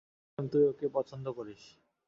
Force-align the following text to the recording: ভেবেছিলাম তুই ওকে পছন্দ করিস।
ভেবেছিলাম 0.03 0.45
তুই 0.51 0.63
ওকে 0.67 0.85
পছন্দ 0.93 1.25
করিস। 1.37 1.63